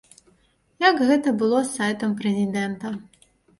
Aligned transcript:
Як 0.85 1.01
гэта 1.09 1.35
было 1.43 1.61
з 1.69 1.73
сайтам 1.77 2.19
прэзідэнта. 2.25 2.87